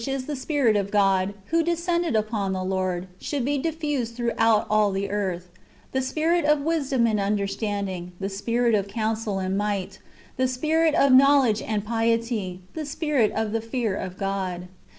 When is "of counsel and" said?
8.73-9.55